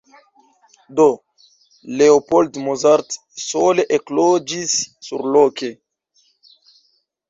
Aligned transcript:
Do 0.99 1.05
Leopold 1.99 2.57
Mozart 2.69 3.09
sole 3.51 3.89
ekloĝis 4.01 4.77
surloke. 5.11 5.75